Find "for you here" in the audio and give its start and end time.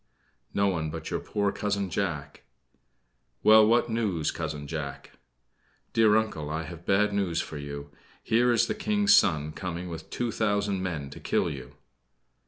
7.39-8.51